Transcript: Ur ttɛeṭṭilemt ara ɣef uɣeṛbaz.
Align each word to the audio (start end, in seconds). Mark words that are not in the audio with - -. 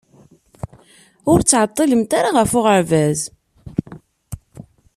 Ur 1.31 1.39
ttɛeṭṭilemt 1.41 2.11
ara 2.19 2.29
ɣef 2.37 2.51
uɣeṛbaz. 2.59 3.19